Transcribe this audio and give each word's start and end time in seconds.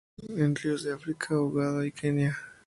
Se 0.17 0.23
encuentran 0.25 0.45
en 0.47 0.55
ríos 0.55 0.83
de 0.83 0.93
África: 0.93 1.39
Uganda 1.39 1.85
y 1.85 1.91
Kenia. 1.91 2.35